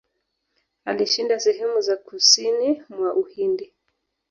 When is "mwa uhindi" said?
2.89-3.73